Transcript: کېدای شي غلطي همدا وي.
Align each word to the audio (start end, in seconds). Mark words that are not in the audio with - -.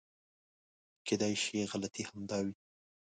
کېدای 1.07 1.33
شي 1.43 1.57
غلطي 1.71 2.03
همدا 2.09 2.37
وي. 2.45 2.53